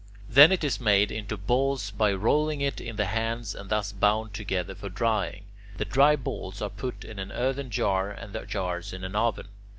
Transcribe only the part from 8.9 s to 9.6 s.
in an oven.